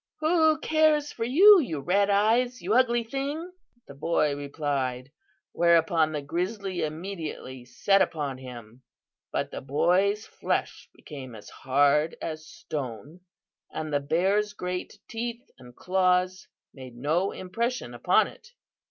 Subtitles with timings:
[0.19, 3.51] "'Who cares for you, you red eyes, you ugly thing!'
[3.85, 5.11] the boy replied;
[5.51, 8.81] whereupon the grizzly immediately set upon him.
[9.31, 13.19] "But the boy's flesh became as hard as stone,
[13.71, 18.53] and the bear's great teeth and claws made no impression upon it.